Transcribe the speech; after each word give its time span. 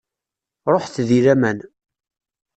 Ruḥet 0.71 0.95
di 1.07 1.19
laman. 1.25 1.59